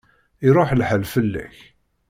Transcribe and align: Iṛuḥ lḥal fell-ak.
Iṛuḥ 0.47 0.69
lḥal 0.79 1.03
fell-ak. 1.13 1.55